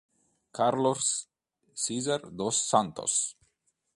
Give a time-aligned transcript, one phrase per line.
[0.51, 1.27] Carlos
[1.75, 3.37] César dos Santos